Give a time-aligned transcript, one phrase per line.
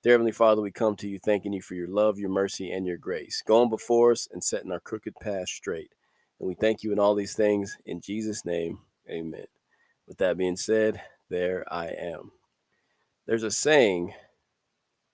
[0.00, 2.86] Dear Heavenly Father, we come to you thanking you for your love, your mercy, and
[2.86, 5.90] your grace, going before us and setting our crooked path straight.
[6.38, 7.76] And we thank you in all these things.
[7.84, 8.78] In Jesus' name,
[9.10, 9.46] amen.
[10.06, 12.30] With that being said, there I am.
[13.26, 14.14] There's a saying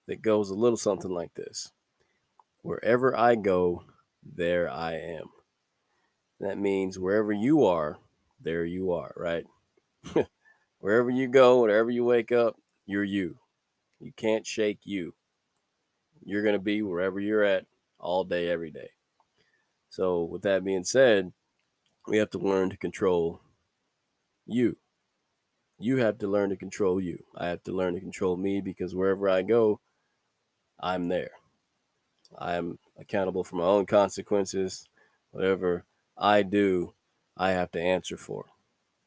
[0.06, 1.72] that goes a little something like this
[2.60, 3.84] Wherever I go,
[4.22, 5.30] there I am.
[6.40, 7.96] That means wherever you are,
[8.38, 9.46] there you are, right?
[10.78, 13.38] wherever you go, wherever you wake up, you're you.
[14.05, 15.14] You can't shake you.
[16.22, 17.64] You're going to be wherever you're at
[17.98, 18.91] all day, every day.
[19.88, 21.33] So, with that being said,
[22.06, 23.41] we have to learn to control
[24.44, 24.77] you.
[25.78, 27.25] You have to learn to control you.
[27.34, 29.80] I have to learn to control me because wherever I go,
[30.78, 31.30] I'm there.
[32.38, 34.86] I'm accountable for my own consequences.
[35.30, 35.86] Whatever
[36.19, 36.92] I do,
[37.38, 38.44] I have to answer for.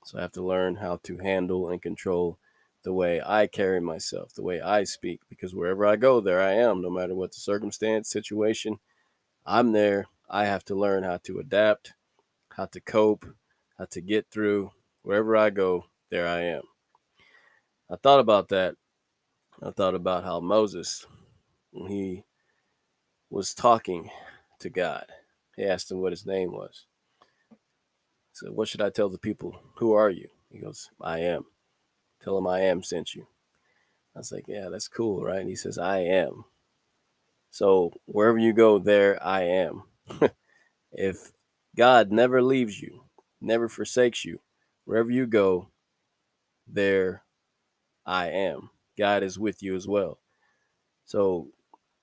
[0.06, 2.40] So I have to learn how to handle and control
[2.88, 6.54] the way I carry myself, the way I speak, because wherever I go, there I
[6.54, 8.80] am, no matter what the circumstance, situation,
[9.46, 10.06] I'm there.
[10.30, 11.92] I have to learn how to adapt,
[12.56, 13.26] how to cope,
[13.78, 14.72] how to get through.
[15.02, 16.62] Wherever I go, there I am.
[17.92, 18.76] I thought about that.
[19.62, 21.06] I thought about how Moses,
[21.72, 22.24] when he
[23.30, 24.10] was talking
[24.62, 25.08] to God,
[25.58, 26.86] he asked him what his name was.
[27.50, 29.60] He said, What should I tell the people?
[29.76, 30.30] Who are you?
[30.50, 31.48] He goes, I am.
[32.28, 33.26] Tell him I am sent you.
[34.14, 35.40] I was like, yeah, that's cool, right?
[35.40, 36.44] And he says, I am.
[37.52, 39.84] So wherever you go, there I am.
[40.92, 41.32] if
[41.78, 43.06] God never leaves you,
[43.40, 44.42] never forsakes you,
[44.84, 45.70] wherever you go,
[46.68, 47.24] there
[48.06, 48.72] I am.
[48.98, 50.20] God is with you as well.
[51.06, 51.48] So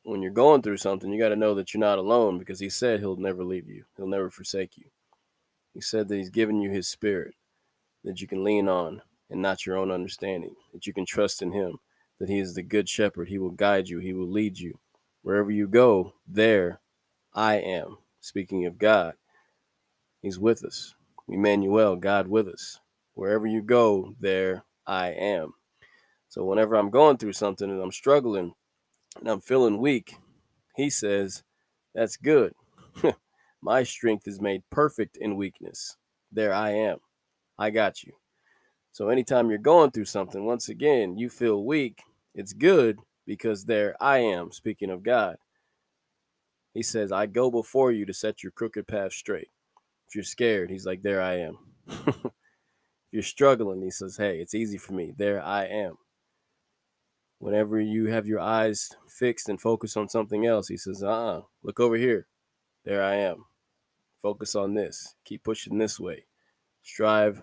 [0.05, 2.71] when you're going through something, you got to know that you're not alone because He
[2.71, 4.87] said He'll never leave you, He'll never forsake you.
[5.75, 7.35] He said that He's given you His Spirit
[8.05, 9.03] that you can lean on
[9.35, 11.79] and not your own understanding, that you can trust in Him,
[12.21, 13.29] that He is the good shepherd.
[13.29, 14.79] He will guide you, He will lead you.
[15.23, 16.81] Wherever you go, there
[17.35, 17.99] I am.
[18.21, 19.15] Speaking of God,
[20.23, 20.95] He's with us.
[21.29, 22.79] Emmanuel, God with us.
[23.15, 25.55] Wherever you go, there I am.
[26.29, 28.55] So whenever I'm going through something and I'm struggling
[29.19, 30.15] and I'm feeling weak,
[30.77, 31.43] He says,
[31.93, 32.55] That's good.
[33.61, 35.97] My strength is made perfect in weakness.
[36.31, 36.99] There I am.
[37.59, 38.13] I got you.
[38.95, 43.97] So anytime you're going through something, once again, you feel weak, it's good because there
[44.01, 45.39] I am, speaking of God.
[46.75, 49.49] He says, I go before you to set your crooked path straight.
[50.07, 51.59] If you're scared, he's like, There I am.
[51.89, 52.17] if
[53.11, 55.13] you're struggling, he says, Hey, it's easy for me.
[55.17, 55.97] There I am.
[57.41, 61.43] Whenever you have your eyes fixed and focus on something else, he says, Uh uh-uh,
[61.65, 62.29] look over here.
[62.85, 63.47] There I am.
[64.23, 65.17] Focus on this.
[65.25, 66.27] Keep pushing this way.
[66.81, 67.43] Strive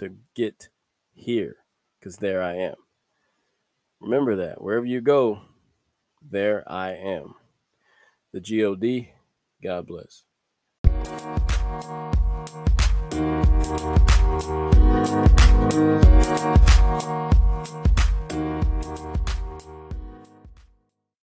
[0.00, 0.70] to get
[1.12, 1.56] here
[1.98, 2.74] because there I am.
[4.00, 4.62] Remember that.
[4.62, 5.42] Wherever you go,
[6.22, 7.34] there I am.
[8.32, 9.12] The GOD,
[9.62, 10.24] God bless.